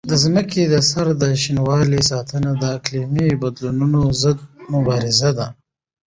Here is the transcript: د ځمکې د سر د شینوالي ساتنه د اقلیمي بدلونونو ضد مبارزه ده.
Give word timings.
د 0.09 0.11
ځمکې 0.23 0.61
د 0.67 0.75
سر 0.89 1.07
د 1.21 1.23
شینوالي 1.41 2.01
ساتنه 2.11 2.51
د 2.61 2.63
اقلیمي 2.77 3.29
بدلونونو 3.41 3.99
ضد 4.21 4.39
مبارزه 4.73 5.29
ده. 5.37 5.47